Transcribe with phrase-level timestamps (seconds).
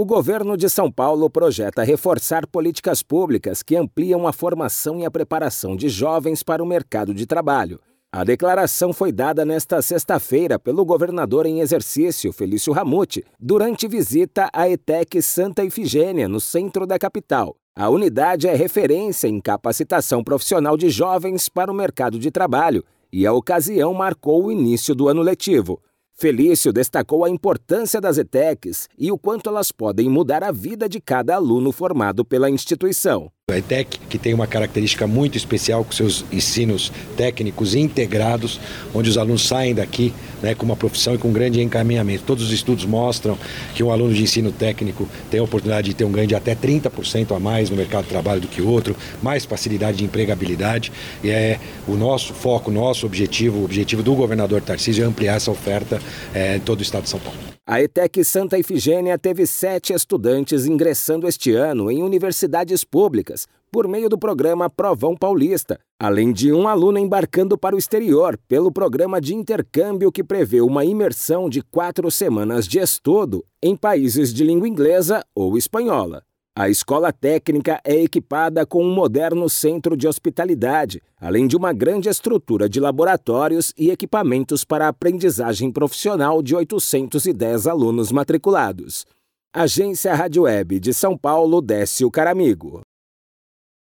[0.00, 5.10] O governo de São Paulo projeta reforçar políticas públicas que ampliam a formação e a
[5.10, 7.78] preparação de jovens para o mercado de trabalho.
[8.10, 14.70] A declaração foi dada nesta sexta-feira pelo governador em exercício, Felício Ramute, durante visita à
[14.70, 17.54] ETEC Santa Ifigênia, no centro da capital.
[17.76, 22.82] A unidade é referência em capacitação profissional de jovens para o mercado de trabalho
[23.12, 25.78] e a ocasião marcou o início do ano letivo.
[26.20, 31.00] Felício destacou a importância das ETECs e o quanto elas podem mudar a vida de
[31.00, 33.32] cada aluno formado pela instituição.
[33.52, 38.60] A ETEC, que tem uma característica muito especial com seus ensinos técnicos integrados,
[38.94, 42.24] onde os alunos saem daqui né, com uma profissão e com um grande encaminhamento.
[42.24, 43.38] Todos os estudos mostram
[43.74, 46.54] que um aluno de ensino técnico tem a oportunidade de ter um ganho de até
[46.54, 50.92] 30% a mais no mercado de trabalho do que outro, mais facilidade de empregabilidade.
[51.22, 55.50] E é o nosso foco, nosso objetivo, o objetivo do governador Tarcísio é ampliar essa
[55.50, 56.00] oferta
[56.34, 57.38] é, em todo o estado de São Paulo.
[57.66, 63.39] A ETEC Santa Ifigênia teve sete estudantes ingressando este ano em universidades públicas
[63.70, 68.72] por meio do programa Provão Paulista, além de um aluno embarcando para o exterior pelo
[68.72, 74.42] programa de intercâmbio que prevê uma imersão de quatro semanas de estudo em países de
[74.42, 76.22] língua inglesa ou espanhola.
[76.54, 82.08] A escola técnica é equipada com um moderno centro de hospitalidade, além de uma grande
[82.08, 89.06] estrutura de laboratórios e equipamentos para aprendizagem profissional de 810 alunos matriculados.
[89.54, 92.82] Agência Rádio Web de São Paulo, Décio Caramigo.